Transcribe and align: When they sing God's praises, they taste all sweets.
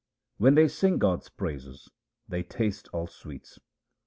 When 0.37 0.55
they 0.55 0.67
sing 0.67 0.97
God's 0.97 1.29
praises, 1.29 1.91
they 2.27 2.41
taste 2.41 2.87
all 2.91 3.05
sweets. 3.05 3.59